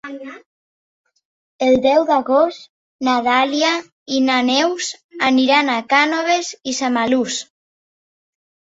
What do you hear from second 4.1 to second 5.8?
i na Neus aniran a